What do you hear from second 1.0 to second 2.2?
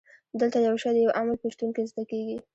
یو عامل په شتون کې زده